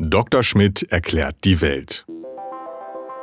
[0.00, 0.44] Dr.
[0.44, 2.06] Schmidt erklärt die Welt.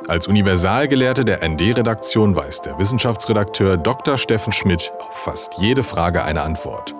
[0.08, 4.18] Als Universalgelehrte der ND-Redaktion weiß der Wissenschaftsredakteur Dr.
[4.18, 6.94] Steffen Schmidt auf fast jede Frage eine Antwort.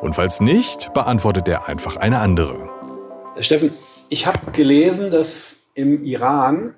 [0.00, 2.70] Und falls nicht, beantwortet er einfach eine andere.
[3.40, 3.70] Steffen,
[4.08, 6.74] ich habe gelesen, dass im Iran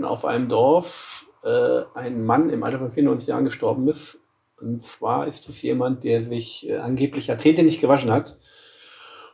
[0.00, 4.18] auf einem Dorf äh, ein Mann im Alter von 94 Jahren gestorben ist.
[4.58, 8.39] Und zwar ist es jemand, der sich äh, angeblich Jahrzehnte nicht gewaschen hat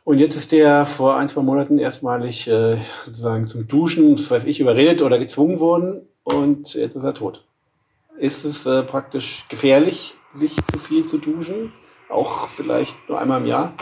[0.07, 4.45] und jetzt ist der vor ein, zwei Monaten erstmalig äh, sozusagen zum Duschen, das weiß
[4.45, 7.43] ich, überredet oder gezwungen worden und jetzt ist er tot.
[8.17, 11.73] Ist es äh, praktisch gefährlich, sich zu viel zu duschen?
[12.07, 13.73] Auch vielleicht nur einmal im Jahr?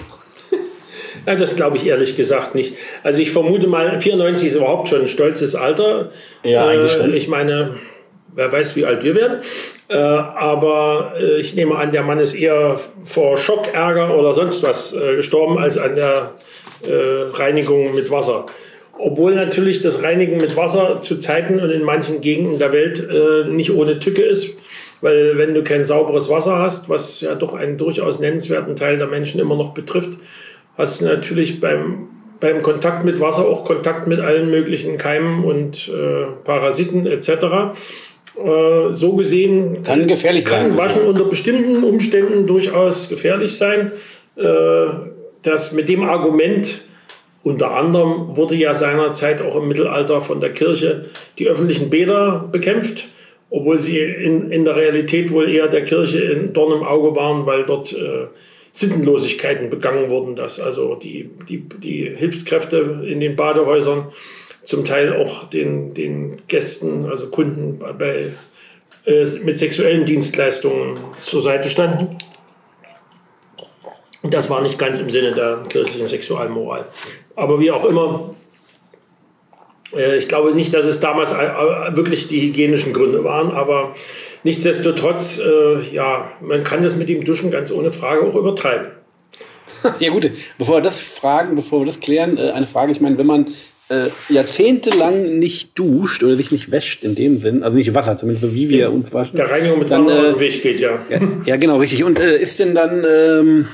[1.28, 2.74] Nein, das glaube ich ehrlich gesagt nicht.
[3.04, 6.10] Also ich vermute mal, 94 ist überhaupt schon ein stolzes Alter.
[6.42, 7.14] Ja, eigentlich schon.
[7.14, 7.76] Ich meine,
[8.36, 9.38] wer weiß, wie alt wir werden.
[9.88, 14.62] Äh, aber äh, ich nehme an, der Mann ist eher vor Schock, Ärger oder sonst
[14.64, 16.34] was äh, gestorben, als an der
[16.88, 18.46] äh, Reinigung mit Wasser.
[18.98, 23.50] Obwohl natürlich das Reinigen mit Wasser zu Zeiten und in manchen Gegenden der Welt äh,
[23.50, 24.58] nicht ohne Tücke ist.
[25.02, 29.08] Weil wenn du kein sauberes Wasser hast, was ja doch einen durchaus nennenswerten Teil der
[29.08, 30.18] Menschen immer noch betrifft,
[30.78, 32.10] hast du natürlich beim
[32.40, 37.76] beim Kontakt mit Wasser auch Kontakt mit allen möglichen Keimen und äh, Parasiten etc.
[38.38, 40.78] Äh, so gesehen kann gefährlich kann sein.
[40.78, 43.92] Waschen unter bestimmten Umständen durchaus gefährlich sein.
[44.36, 44.88] Äh,
[45.42, 46.82] das mit dem Argument,
[47.44, 51.06] unter anderem wurde ja seinerzeit auch im Mittelalter von der Kirche
[51.38, 53.10] die öffentlichen Bäder bekämpft,
[53.50, 57.46] obwohl sie in, in der Realität wohl eher der Kirche in Dorn im Auge waren,
[57.46, 58.28] weil dort äh,
[58.72, 64.08] Sittenlosigkeiten begangen wurden, dass also die, die, die Hilfskräfte in den Badehäusern
[64.66, 68.28] zum Teil auch den, den Gästen, also Kunden bei,
[69.06, 72.18] äh, mit sexuellen Dienstleistungen zur Seite standen.
[74.24, 76.86] Das war nicht ganz im Sinne der kirchlichen Sexualmoral.
[77.36, 78.32] Aber wie auch immer,
[79.96, 83.94] äh, ich glaube nicht, dass es damals äh, wirklich die hygienischen Gründe waren, aber
[84.44, 88.88] nichtsdestotrotz, äh, ja, man kann das mit dem Duschen ganz ohne Frage auch übertreiben.
[90.00, 92.92] Ja gut, bevor wir das fragen, bevor wir das klären, eine Frage.
[92.92, 93.54] Ich meine, wenn man
[93.90, 98.46] äh, jahrzehntelang nicht duscht oder sich nicht wäscht in dem Sinn, also nicht Wasser, zumindest
[98.46, 99.36] so wie wir uns waschen.
[99.36, 101.00] Der Reinigung mit Wasser äh, aus dem Weg geht, ja.
[101.10, 101.20] ja.
[101.46, 101.58] ja.
[101.58, 102.04] genau, richtig.
[102.04, 103.68] Und äh, ist denn dann, ähm,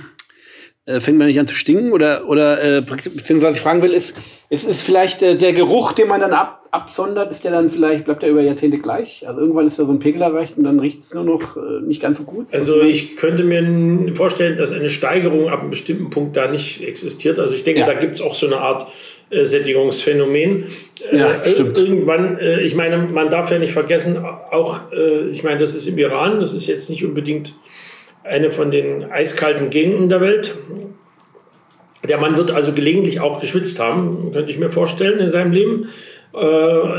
[0.85, 1.94] äh, fängt man nicht an zu stinken?
[1.94, 4.13] Oder, oder äh, beziehungsweise was ich fragen will, ist,
[4.50, 8.03] ist, ist vielleicht äh, der Geruch, den man dann ab, absondert, ist der dann vielleicht,
[8.03, 9.25] bleibt der über Jahrzehnte gleich?
[9.25, 12.01] Also irgendwann ist da so ein Pegel erreicht und dann riecht es nur noch nicht
[12.01, 12.47] ganz so gut?
[12.53, 17.39] Also ich könnte mir vorstellen, dass eine Steigerung ab einem bestimmten Punkt da nicht existiert.
[17.39, 17.85] Also ich denke, ja.
[17.85, 18.88] da gibt es auch so eine Art
[19.31, 20.66] äh, Sättigungsphänomen.
[21.14, 21.78] Ja, äh, stimmt.
[21.78, 24.80] Irgendwann, äh, ich meine, man darf ja nicht vergessen, auch,
[25.30, 27.53] ich meine, das ist im Iran, das ist jetzt nicht unbedingt
[28.24, 30.56] eine von den eiskalten Gegenden der Welt.
[32.08, 35.90] Der Mann wird also gelegentlich auch geschwitzt haben, könnte ich mir vorstellen, in seinem Leben.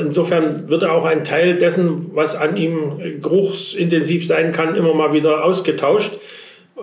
[0.00, 5.12] Insofern wird er auch ein Teil dessen, was an ihm geruchsintensiv sein kann, immer mal
[5.12, 6.19] wieder ausgetauscht.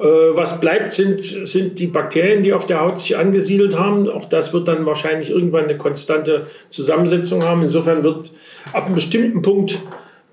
[0.01, 4.09] Äh, was bleibt, sind, sind die Bakterien, die auf der Haut sich angesiedelt haben.
[4.09, 7.63] Auch das wird dann wahrscheinlich irgendwann eine konstante Zusammensetzung haben.
[7.63, 8.31] Insofern wird
[8.73, 9.79] ab einem bestimmten Punkt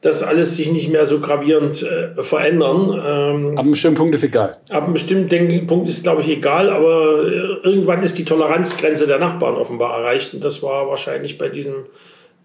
[0.02, 2.90] das alles sich nicht mehr so gravierend äh, verändern.
[2.90, 4.56] Ähm, ab einem bestimmten Punkt ist egal.
[4.68, 9.18] Ab einem bestimmten Punkt ist, glaube ich, egal, aber äh, irgendwann ist die Toleranzgrenze der
[9.18, 10.34] Nachbarn offenbar erreicht.
[10.34, 11.86] Und das war wahrscheinlich bei diesem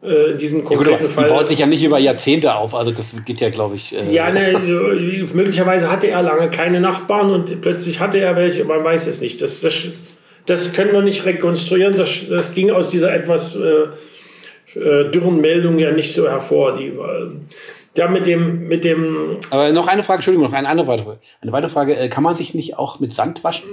[0.02, 1.28] in diesem konkreten ja, gut, Fall.
[1.28, 3.96] Die baut sich ja nicht über Jahrzehnte auf, also das geht ja, glaube ich.
[3.96, 4.60] Äh ja, ne,
[5.34, 9.42] möglicherweise hatte er lange keine Nachbarn und plötzlich hatte er welche, man weiß es nicht.
[9.42, 9.92] Das, das,
[10.48, 11.96] das können wir nicht rekonstruieren.
[11.96, 16.74] Das, das ging aus dieser etwas äh, äh dürren Meldung ja nicht so hervor.
[16.74, 16.94] Die,
[17.96, 19.38] ja, mit dem, mit dem.
[19.50, 21.18] Aber noch eine Frage, Entschuldigung, noch eine andere weitere.
[21.42, 21.96] Eine weitere Frage.
[21.96, 23.70] Äh, kann man sich nicht auch mit Sand waschen?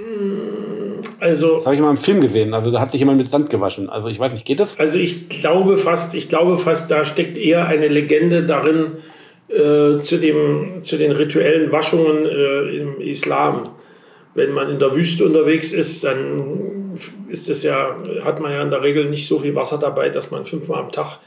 [1.19, 2.53] Also, das habe ich mal im Film gesehen.
[2.53, 3.89] Also da hat sich jemand mit Sand gewaschen.
[3.89, 4.79] Also ich weiß nicht, geht das?
[4.79, 8.97] Also ich glaube fast, ich glaube fast, da steckt eher eine Legende darin
[9.49, 13.69] äh, zu, dem, zu den rituellen Waschungen äh, im Islam.
[14.35, 16.93] Wenn man in der Wüste unterwegs ist, dann
[17.29, 20.31] ist es ja, hat man ja in der Regel nicht so viel Wasser dabei, dass
[20.31, 21.19] man fünfmal am Tag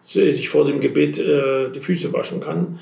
[0.00, 2.78] sich vor dem Gebet äh, die Füße waschen kann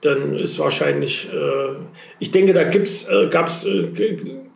[0.00, 1.74] dann ist wahrscheinlich, äh,
[2.18, 3.88] ich denke, da gibt's, äh, gab's, äh,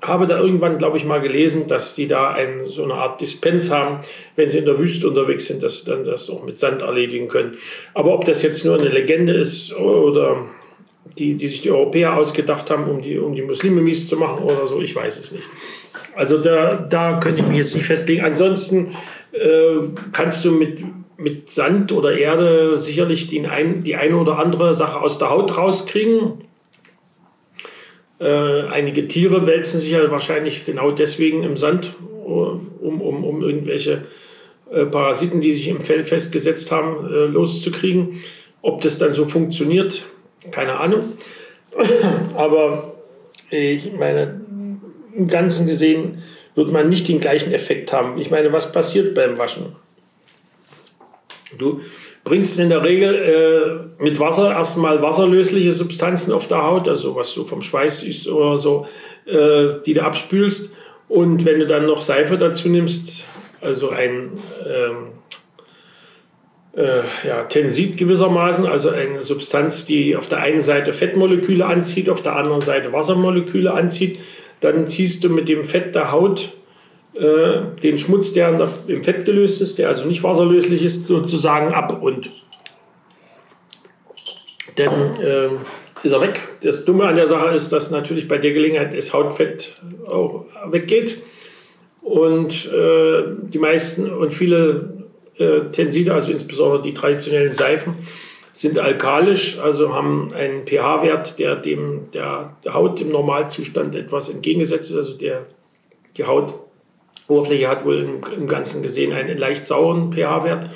[0.02, 3.70] habe da irgendwann, glaube ich, mal gelesen, dass die da ein, so eine Art Dispens
[3.70, 3.99] haben,
[4.34, 7.28] wenn sie in der Wüste unterwegs sind, dass sie dann das auch mit Sand erledigen
[7.28, 7.56] können.
[7.94, 10.44] Aber ob das jetzt nur eine Legende ist oder
[11.19, 14.43] die, die sich die Europäer ausgedacht haben, um die, um die Muslime mies zu machen
[14.43, 15.49] oder so, ich weiß es nicht.
[16.16, 18.25] Also da, da könnte ich mich jetzt nicht festlegen.
[18.25, 18.94] Ansonsten
[19.32, 19.78] äh,
[20.12, 20.82] kannst du mit
[21.22, 25.56] mit Sand oder Erde sicherlich die, ein, die eine oder andere Sache aus der Haut
[25.56, 26.44] rauskriegen.
[28.22, 34.02] Äh, einige Tiere wälzen sich ja wahrscheinlich genau deswegen im Sand, um, um, um irgendwelche
[34.70, 38.20] äh, Parasiten, die sich im Fell festgesetzt haben, äh, loszukriegen.
[38.62, 40.04] Ob das dann so funktioniert,
[40.52, 41.00] keine Ahnung.
[42.36, 42.94] Aber
[43.50, 44.40] ich meine,
[45.16, 46.22] im Ganzen gesehen
[46.54, 48.18] wird man nicht den gleichen Effekt haben.
[48.18, 49.75] Ich meine, was passiert beim Waschen?
[51.58, 51.81] Du
[52.25, 57.34] bringst in der Regel äh, mit Wasser erstmal wasserlösliche Substanzen auf der Haut, also was
[57.34, 58.87] du vom Schweiß ist oder so,
[59.26, 60.75] äh, die du abspülst.
[61.08, 63.26] Und wenn du dann noch Seife dazu nimmst,
[63.60, 64.31] also ein
[64.66, 65.08] ähm,
[66.75, 72.22] äh, ja, Tensid gewissermaßen, also eine Substanz, die auf der einen Seite Fettmoleküle anzieht, auf
[72.22, 74.19] der anderen Seite Wassermoleküle anzieht,
[74.60, 76.52] dann ziehst du mit dem Fett der Haut
[77.14, 78.49] äh, den Schmutz, der
[78.87, 82.31] im Fett gelöst ist, der also nicht wasserlöslich ist, sozusagen ab und
[84.76, 85.49] dann äh,
[86.03, 86.41] ist er weg.
[86.62, 91.19] Das Dumme an der Sache ist, dass natürlich bei der Gelegenheit das Hautfett auch weggeht
[92.00, 95.05] und äh, die meisten und viele
[95.37, 97.94] äh, Tenside, also insbesondere die traditionellen Seifen,
[98.53, 104.91] sind alkalisch, also haben einen pH-Wert, der dem der, der Haut im Normalzustand etwas entgegengesetzt
[104.91, 104.97] ist.
[104.97, 105.47] Also der,
[106.17, 106.53] die Haut
[107.28, 110.69] Oberfläche hat wohl im, im Ganzen gesehen einen leicht sauren pH-Wert.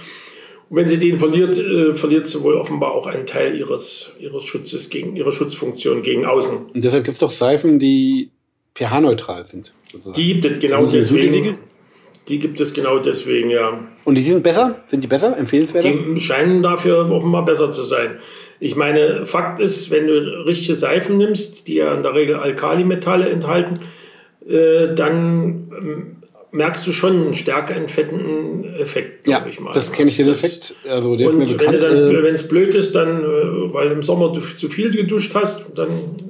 [0.69, 4.45] Und wenn sie den verliert, äh, verliert sie wohl offenbar auch einen Teil ihres, ihres
[4.45, 6.57] Schutzes gegen ihre Schutzfunktion gegen außen.
[6.75, 8.31] Und deshalb gibt es doch Seifen, die
[8.75, 9.73] pH-neutral sind.
[9.91, 10.17] Sozusagen.
[10.17, 11.59] Die gibt es genau deswegen.
[12.29, 13.87] Die gibt es genau deswegen, ja.
[14.05, 14.83] Und die sind besser?
[14.87, 15.39] Sind die besser?
[15.39, 15.89] Empfehlenswerter?
[15.89, 18.17] Die scheinen dafür offenbar besser zu sein.
[18.59, 23.29] Ich meine, Fakt ist, wenn du richtige Seifen nimmst, die ja in der Regel Alkalimetalle
[23.29, 23.79] enthalten,
[24.49, 26.16] äh, dann ähm,
[26.57, 29.73] merkst du schon einen stärker entfettenden Effekt, ja, ich mal.
[29.73, 30.75] Das kenne ich den Effekt.
[30.89, 31.83] Also der und ist mir bekannt.
[31.83, 35.67] Wenn äh, es blöd ist, dann, äh, weil im Sommer du zu viel geduscht hast,
[35.75, 35.89] dann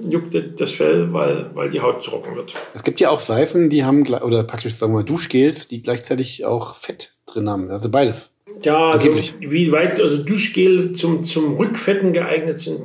[0.09, 2.53] juckt das Fell, weil, weil die Haut trocken wird.
[2.75, 6.45] Es gibt ja auch Seifen, die haben, oder praktisch sagen wir mal Duschgels, die gleichzeitig
[6.45, 7.71] auch Fett drin haben.
[7.71, 8.31] Also beides.
[8.63, 9.09] Ja, also
[9.41, 12.81] wie weit also Duschgel zum, zum Rückfetten geeignet sind,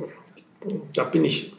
[0.94, 1.52] da bin ich,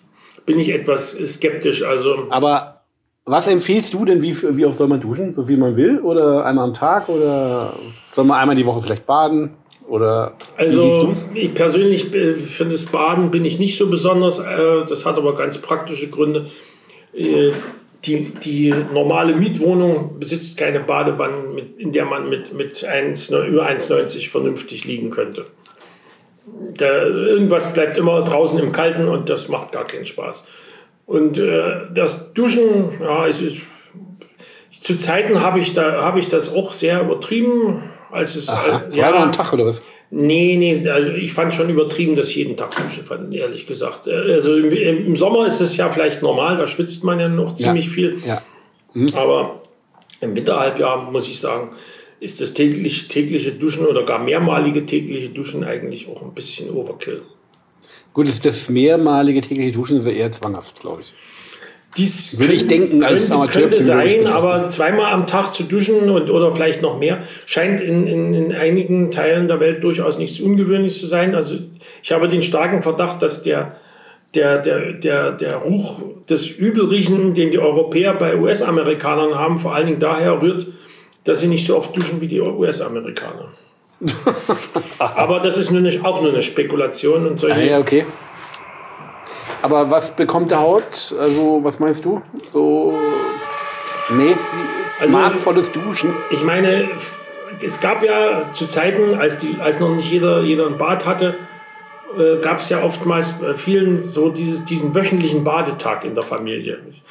[0.45, 1.83] bin ich etwas skeptisch.
[1.83, 2.82] Also Aber
[3.25, 5.33] was empfiehlst du denn, wie, wie oft soll man duschen?
[5.33, 5.99] So viel man will?
[5.99, 7.07] Oder einmal am Tag?
[7.07, 7.73] Oder
[8.11, 9.51] soll man einmal die Woche vielleicht baden?
[9.87, 14.39] Oder also ich persönlich äh, finde das Baden bin ich nicht so besonders.
[14.39, 16.45] Äh, das hat aber ganz praktische Gründe.
[17.13, 17.51] Äh,
[18.05, 24.29] die, die normale Mietwohnung besitzt keine Badewanne, in der man mit, mit 1, über 1,90
[24.29, 25.45] vernünftig liegen könnte.
[26.77, 30.47] Da, irgendwas bleibt immer draußen im Kalten und das macht gar keinen Spaß.
[31.05, 33.63] Und äh, das Duschen, ja, es ist,
[34.81, 37.83] zu Zeiten habe ich, da, hab ich das auch sehr übertrieben.
[38.11, 39.81] Als es, Aha, äh, ja, am Tag oder was?
[40.11, 44.05] Nee, nee, also ich fand schon übertrieben, dass ich jeden Tag duschen fand, ehrlich gesagt.
[44.05, 47.55] Äh, also im, im Sommer ist es ja vielleicht normal, da schwitzt man ja noch
[47.55, 47.91] ziemlich ja.
[47.91, 48.17] viel.
[48.25, 48.41] Ja.
[48.93, 49.07] Mhm.
[49.15, 49.61] Aber
[50.21, 51.71] im Winterhalbjahr, muss ich sagen,
[52.19, 57.23] ist das täglich, tägliche Duschen oder gar mehrmalige tägliche Duschen eigentlich auch ein bisschen Overkill.
[58.13, 61.13] Gut, das, das mehrmalige tägliche Duschen ist eher zwanghaft, glaube ich.
[61.97, 66.29] Dies Würde ich denken, als könnte, könnte sein, aber zweimal am Tag zu duschen und,
[66.31, 70.99] oder vielleicht noch mehr, scheint in, in, in einigen Teilen der Welt durchaus nichts Ungewöhnliches
[70.99, 71.35] zu sein.
[71.35, 71.55] Also
[72.01, 73.75] ich habe den starken Verdacht, dass der,
[74.33, 79.85] der, der, der, der Ruch des Übelriechen, den die Europäer bei US-Amerikanern haben, vor allen
[79.85, 80.65] Dingen daher rührt,
[81.25, 83.49] dass sie nicht so oft duschen wie die US-Amerikaner.
[84.99, 87.59] Aber das ist nur nicht, auch nur eine Spekulation und solche.
[87.59, 88.05] Ah, ja, okay.
[89.61, 91.15] Aber was bekommt der Haut?
[91.19, 92.21] Also, was meinst du?
[92.49, 92.97] So
[94.09, 94.59] mäßig,
[94.99, 96.13] also, maßvolles Duschen?
[96.31, 96.89] Ich meine,
[97.61, 101.35] es gab ja zu Zeiten, als, die, als noch nicht jeder, jeder ein Bad hatte,
[102.17, 106.79] äh, gab es ja oftmals bei vielen so dieses, diesen wöchentlichen Badetag in der Familie.
[106.89, 107.01] Ich,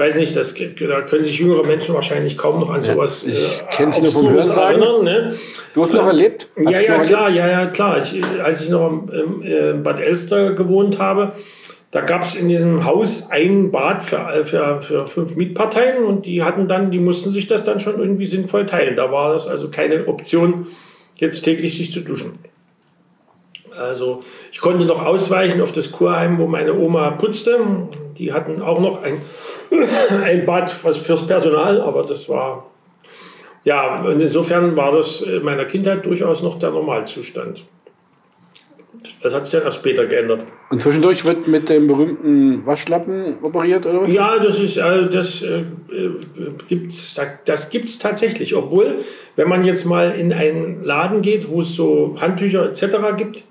[0.00, 3.60] weiß nicht, das, da können sich jüngere Menschen wahrscheinlich kaum noch an sowas ja, ich
[3.60, 4.82] äh, kenne es nur vom Hörensagen.
[4.82, 5.04] erinnern.
[5.04, 5.32] Ne?
[5.74, 6.48] Du hast noch erlebt?
[6.56, 7.98] Hast ja, ja, klar, ja, ja, klar.
[7.98, 11.32] Ich, als ich noch im, äh, Bad Elster gewohnt habe,
[11.90, 16.42] da gab es in diesem Haus ein Bad für, für, für fünf Mietparteien und die
[16.42, 18.96] hatten dann, die mussten sich das dann schon irgendwie sinnvoll teilen.
[18.96, 20.66] Da war das also keine Option,
[21.16, 22.38] jetzt täglich sich zu duschen.
[23.76, 27.58] Also ich konnte noch ausweichen auf das Kurheim, wo meine Oma putzte.
[28.18, 29.14] Die hatten auch noch ein,
[30.24, 32.70] ein Bad was fürs Personal, aber das war
[33.64, 37.64] ja, insofern war das in meiner Kindheit durchaus noch der Normalzustand.
[39.22, 40.44] Das hat sich dann erst später geändert.
[40.70, 44.12] Und zwischendurch wird mit dem berühmten Waschlappen operiert oder was?
[44.12, 45.64] Ja, das ist also das äh,
[46.68, 48.96] gibt's das gibt's tatsächlich, obwohl
[49.36, 52.82] wenn man jetzt mal in einen Laden geht, wo es so Handtücher etc.
[53.16, 53.44] gibt,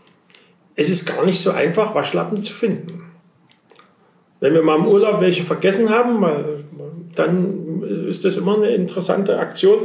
[0.76, 3.09] es ist gar nicht so einfach, Waschlappen zu finden.
[4.40, 6.26] Wenn wir mal im Urlaub welche vergessen haben,
[7.16, 9.80] dann ist das immer eine interessante Aktion.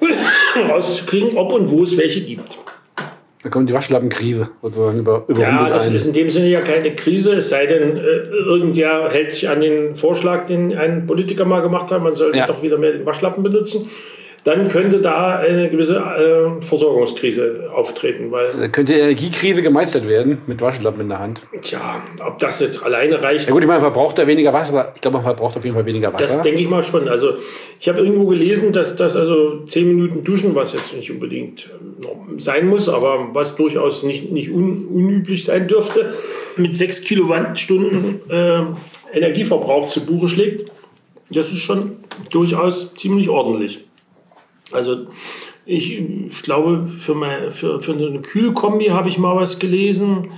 [0.68, 2.58] rauszukriegen, ob und wo es welche gibt.
[3.42, 6.94] Da kommt die Waschlappenkrise sozusagen über, über Ja, das ist in dem Sinne ja keine
[6.94, 11.60] Krise, es sei denn, äh, irgendwer hält sich an den Vorschlag, den ein Politiker mal
[11.60, 12.46] gemacht hat, man sollte Ja.
[12.46, 13.86] doch wieder mehr den Waschlappen benutzen.
[14.44, 20.42] Dann könnte da eine gewisse äh, Versorgungskrise auftreten, weil, Da könnte die Energiekrise gemeistert werden
[20.46, 21.40] mit Waschlappen in der Hand.
[21.62, 24.92] tja, ob das jetzt alleine reicht, Ja gut, ich meine, man verbraucht da weniger Wasser.
[24.94, 26.24] Ich glaube, man verbraucht auf jeden Fall weniger Wasser.
[26.24, 27.08] Das denke ich mal schon.
[27.08, 27.32] Also
[27.80, 31.70] ich habe irgendwo gelesen, dass das also 10 Minuten Duschen, was jetzt nicht unbedingt
[32.02, 36.12] äh, sein muss, aber was durchaus nicht, nicht un, unüblich sein dürfte,
[36.58, 38.60] mit 6 Kilowattstunden äh,
[39.14, 40.70] Energieverbrauch zu Buche schlägt.
[41.30, 41.96] Das ist schon
[42.30, 43.86] durchaus ziemlich ordentlich.
[44.72, 45.06] Also
[45.66, 50.30] ich, ich glaube, für, mein, für, für eine Kühlkombi habe ich mal was gelesen,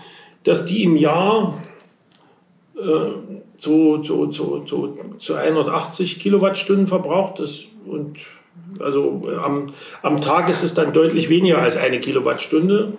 [0.44, 1.54] dass die im Jahr
[3.58, 7.68] so, so, so, so, so 180 Kilowattstunden verbraucht ist.
[7.86, 8.18] Und
[8.80, 9.68] also äh, am,
[10.02, 12.92] am Tag ist es dann deutlich weniger als eine Kilowattstunde.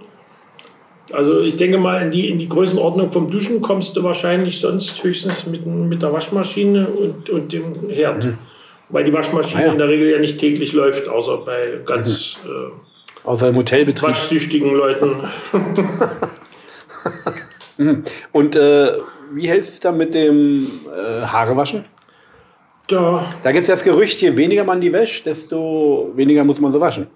[1.12, 5.02] Also ich denke mal, in die, in die Größenordnung vom Duschen kommst du wahrscheinlich sonst
[5.04, 8.34] höchstens mit, mit der Waschmaschine und, und dem Herd.
[8.90, 9.72] Weil die Waschmaschine Ah ja.
[9.74, 14.10] in der Regel ja nicht täglich läuft, außer bei ganz äh, Außer im Hotelbetrieb.
[14.10, 15.16] waschsüchtigen Leuten.
[18.32, 18.92] Und äh,
[19.34, 20.66] wie hältst du es da mit dem
[20.96, 21.84] äh, Haarewaschen?
[22.88, 26.60] Da Da gibt es ja das Gerücht, je weniger man die wäscht, desto weniger muss
[26.62, 27.08] man so waschen.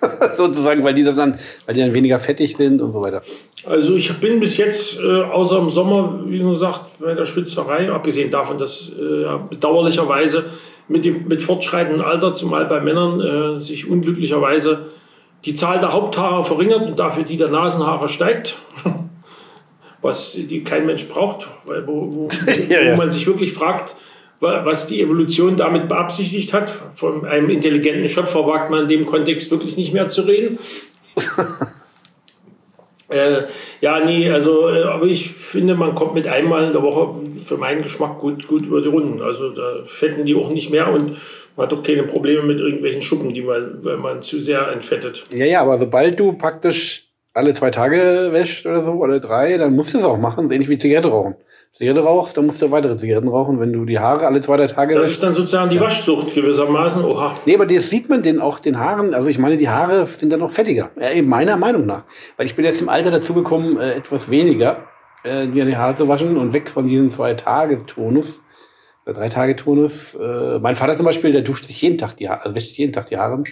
[0.36, 1.36] Sozusagen, weil die, dann,
[1.66, 3.22] weil die dann weniger fettig sind und so weiter.
[3.64, 7.90] Also ich bin bis jetzt, äh, außer im Sommer, wie man sagt, bei der Schwitzerei,
[7.90, 10.44] abgesehen davon, dass äh, ja, bedauerlicherweise
[10.88, 14.86] mit dem mit fortschreitendem Alter, zumal bei Männern, äh, sich unglücklicherweise
[15.44, 18.56] die Zahl der Haupthaare verringert und dafür die der Nasenhaare steigt.
[20.02, 22.28] Was die kein Mensch braucht, weil wo, wo,
[22.68, 22.92] Ja, ja.
[22.92, 23.94] wo man sich wirklich fragt,
[24.40, 26.70] wa- was die Evolution damit beabsichtigt hat.
[26.94, 30.58] Von einem intelligenten Schöpfer wagt man in dem Kontext wirklich nicht mehr zu reden.
[33.14, 33.44] Äh,
[33.80, 37.56] ja, nee, also, äh, aber ich finde, man kommt mit einmal in der Woche für
[37.56, 39.22] meinen Geschmack gut, gut über die Runden.
[39.22, 41.16] Also da fetten die auch nicht mehr und
[41.56, 45.24] man hat doch keine Probleme mit irgendwelchen Schuppen, die man, wenn man zu sehr entfettet.
[45.30, 47.03] Ja, ja, aber sobald du praktisch
[47.34, 50.50] alle zwei Tage wäscht oder so, oder drei, dann musst du es auch machen.
[50.52, 51.34] Ähnlich wie Zigarette rauchen.
[51.72, 53.58] Zigarette rauchst, dann musst du weitere Zigaretten rauchen.
[53.58, 57.04] Wenn du die Haare alle zwei, drei Tage Das ist dann sozusagen die Waschsucht gewissermaßen.
[57.04, 57.36] Oha.
[57.44, 59.12] Nee, aber das sieht man den auch den Haaren.
[59.12, 60.90] Also ich meine, die Haare sind dann noch fettiger.
[60.96, 62.04] Ja, eben meiner Meinung nach.
[62.36, 64.84] Weil ich bin jetzt im Alter dazu gekommen, äh, etwas weniger
[65.24, 68.42] äh, mir die Haare zu waschen und weg von diesem zwei Tage Tonus
[69.04, 70.14] oder drei Tage Tonus.
[70.14, 72.78] Äh, mein Vater zum Beispiel, der duscht sich jeden Tag die Haare, also wäscht sich
[72.78, 73.42] jeden Tag die Haare.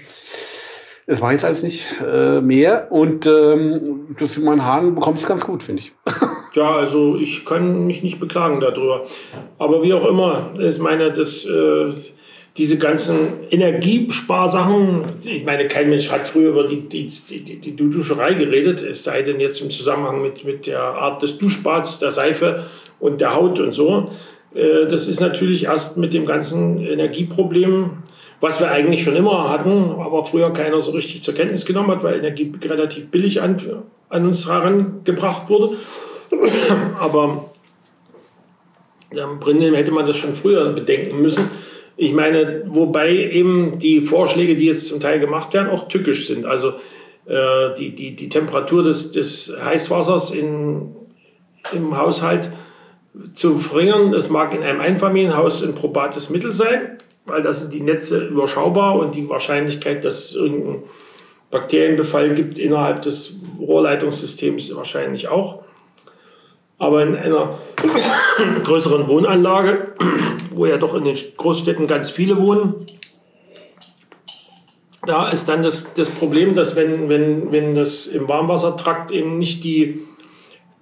[1.06, 2.88] Mache ich jetzt alles nicht äh, mehr.
[2.90, 5.92] Und ähm, das mit meinen Haaren bekommt es ganz gut, finde ich.
[6.54, 9.04] Ja, also ich kann mich nicht beklagen darüber.
[9.56, 11.90] Aber wie auch immer, ich meine, das, äh,
[12.58, 13.16] diese ganzen
[13.50, 19.04] Energiesparsachen, ich meine, kein Mensch hat früher über die, die, die, die Duscherei geredet, es
[19.04, 22.62] sei denn jetzt im Zusammenhang mit, mit der Art des Duschbads, der Seife
[23.00, 24.10] und der Haut und so.
[24.54, 28.01] Äh, das ist natürlich erst mit dem ganzen Energieproblem,
[28.42, 32.02] was wir eigentlich schon immer hatten, aber früher keiner so richtig zur Kenntnis genommen hat,
[32.02, 33.56] weil Energie relativ billig an,
[34.08, 35.76] an uns herangebracht wurde.
[36.98, 37.44] Aber
[39.10, 41.48] im Grunde hätte man das schon früher bedenken müssen.
[41.96, 46.44] Ich meine, wobei eben die Vorschläge, die jetzt zum Teil gemacht werden, auch tückisch sind.
[46.44, 46.70] Also
[47.26, 50.96] äh, die, die, die Temperatur des, des Heißwassers in,
[51.72, 52.50] im Haushalt
[53.34, 57.80] zu verringern, das mag in einem Einfamilienhaus ein probates Mittel sein, weil da sind die
[57.80, 60.82] Netze überschaubar und die Wahrscheinlichkeit, dass es irgendeinen
[61.50, 65.62] Bakterienbefall gibt innerhalb des Rohrleitungssystems wahrscheinlich auch.
[66.78, 67.56] Aber in einer
[68.64, 69.94] größeren Wohnanlage,
[70.54, 72.86] wo ja doch in den Großstädten ganz viele wohnen,
[75.06, 79.64] da ist dann das, das Problem, dass wenn, wenn, wenn das im Warmwassertrakt eben nicht
[79.64, 80.02] die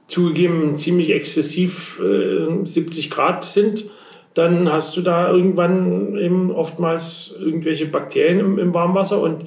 [0.08, 3.84] zugegeben ziemlich exzessiv äh, 70 Grad sind,
[4.40, 9.20] dann hast du da irgendwann eben oftmals irgendwelche Bakterien im, im Warmwasser.
[9.20, 9.44] Und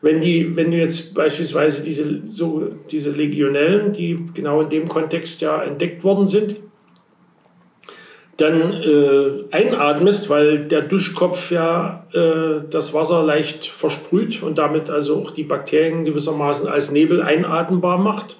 [0.00, 5.40] wenn, die, wenn du jetzt beispielsweise diese, so, diese Legionellen, die genau in dem Kontext
[5.42, 6.56] ja entdeckt worden sind,
[8.36, 15.20] dann äh, einatmest, weil der Duschkopf ja äh, das Wasser leicht versprüht und damit also
[15.20, 18.36] auch die Bakterien gewissermaßen als Nebel einatmbar macht,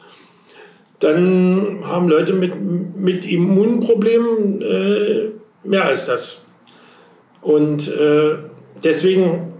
[0.98, 2.54] dann haben Leute mit,
[2.96, 5.33] mit Immunproblemen äh,
[5.64, 6.38] mehr als das.
[7.42, 8.36] Und äh,
[8.82, 9.52] deswegen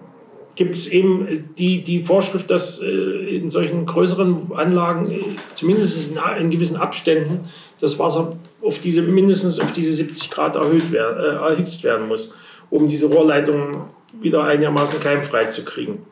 [0.55, 5.21] gibt es eben die, die Vorschrift, dass äh, in solchen größeren Anlagen äh,
[5.55, 7.41] zumindest in, in gewissen Abständen
[7.81, 12.37] das Wasser auf diese, mindestens auf diese 70 Grad erhöht werden, äh, erhitzt werden muss,
[12.71, 13.89] um diese Rohrleitungen
[14.21, 16.07] wieder einigermaßen keimfrei zu kriegen.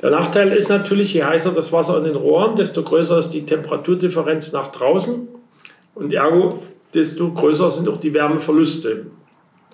[0.00, 3.44] Der Nachteil ist natürlich, je heißer das Wasser in den Rohren, desto größer ist die
[3.44, 5.28] Temperaturdifferenz nach draußen
[5.94, 6.58] und ergo
[6.94, 9.06] desto größer sind auch die Wärmeverluste,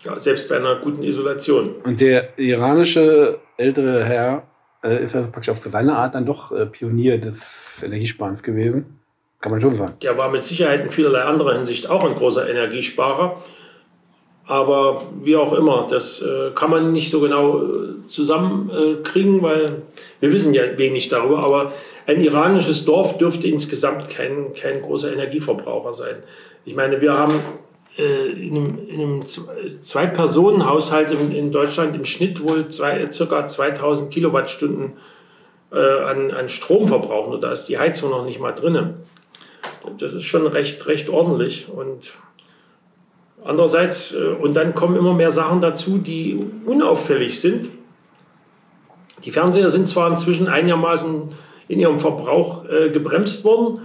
[0.00, 1.76] ja, selbst bei einer guten Isolation.
[1.84, 4.44] Und der iranische ältere Herr
[4.82, 9.00] äh, ist also praktisch auf seine Art dann doch äh, Pionier des Energiesparens gewesen.
[9.40, 9.94] Kann man schon sagen.
[10.02, 13.40] Der war mit Sicherheit in vielerlei anderer Hinsicht auch ein großer Energiesparer.
[14.46, 19.82] Aber wie auch immer, das äh, kann man nicht so genau äh, zusammenkriegen, weil
[20.20, 21.40] wir wissen ja wenig darüber.
[21.40, 21.72] Aber
[22.06, 26.16] ein iranisches Dorf dürfte insgesamt kein, kein großer Energieverbraucher sein.
[26.64, 27.34] Ich meine, wir haben
[28.02, 34.92] in einem, in einem Zwei-Personen-Haushalt in, in, Deutschland im Schnitt wohl zwei, circa 2000 Kilowattstunden
[35.72, 37.34] äh, an, an Strom verbrauchen.
[37.34, 38.94] Und da ist die Heizung noch nicht mal drin.
[39.98, 41.68] Das ist schon recht, recht ordentlich.
[41.68, 42.12] Und
[43.44, 47.68] andererseits, äh, und dann kommen immer mehr Sachen dazu, die unauffällig sind.
[49.24, 51.30] Die Fernseher sind zwar inzwischen einigermaßen
[51.66, 53.80] in ihrem Verbrauch äh, gebremst worden,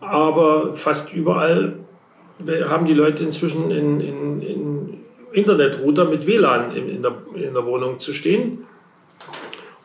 [0.00, 1.83] aber fast überall
[2.68, 4.94] haben die Leute inzwischen in, in, in
[5.32, 8.66] Internetrouter mit WLAN in, in, der, in der Wohnung zu stehen.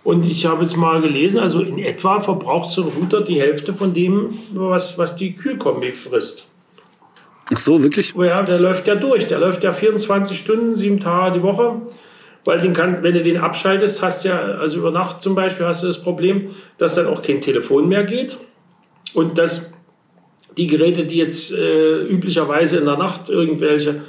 [0.03, 3.73] Und ich habe jetzt mal gelesen, also in etwa verbraucht so ein Router die Hälfte
[3.73, 6.47] von dem, was, was die Kühlkombi frisst.
[7.53, 8.15] Ach so, wirklich?
[8.15, 9.27] Oh ja, der läuft ja durch.
[9.27, 11.81] Der läuft ja 24 Stunden, sieben Tage die Woche.
[12.45, 15.83] Weil den kann, wenn du den abschaltest, hast ja, also über Nacht zum Beispiel, hast
[15.83, 18.37] du das Problem, dass dann auch kein Telefon mehr geht.
[19.13, 19.73] Und dass
[20.57, 24.01] die Geräte, die jetzt äh, üblicherweise in der Nacht irgendwelche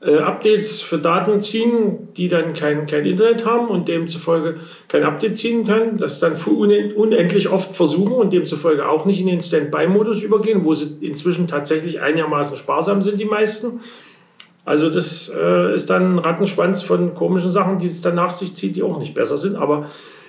[0.00, 4.56] äh, Updates für Daten ziehen, die dann kein, kein Internet haben und demzufolge
[4.88, 9.40] kein Update ziehen können, das dann unendlich oft versuchen und demzufolge auch nicht in den
[9.40, 13.80] Standby-Modus übergehen, wo sie inzwischen tatsächlich einigermaßen sparsam sind, die meisten.
[14.66, 18.54] Also das äh, ist dann ein Rattenschwanz von komischen Sachen, die es dann nach sich
[18.54, 19.56] zieht, die auch nicht besser sind.
[19.56, 19.86] Aber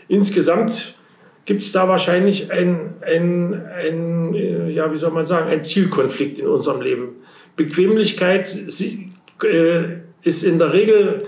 [0.08, 0.96] insgesamt
[1.48, 6.40] gibt es da wahrscheinlich ein, ein, ein, äh, ja, wie soll man sagen, ein Zielkonflikt
[6.40, 7.16] in unserem Leben.
[7.56, 8.46] Bequemlichkeit
[9.44, 9.84] äh,
[10.24, 11.26] ist in der Regel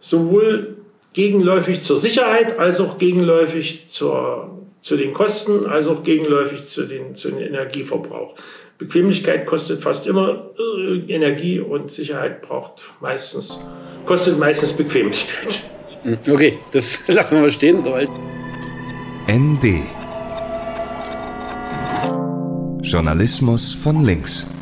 [0.00, 0.76] sowohl
[1.14, 7.14] gegenläufig zur Sicherheit als auch gegenläufig zur, zu den Kosten, als auch gegenläufig zu den,
[7.14, 8.34] zu den Energieverbrauch.
[8.76, 13.58] Bequemlichkeit kostet fast immer äh, Energie und Sicherheit braucht meistens,
[14.04, 15.60] kostet meistens Bequemlichkeit.
[16.28, 17.82] Okay, das lassen wir mal stehen.
[19.26, 19.80] ND
[22.82, 24.53] Journalismus von links.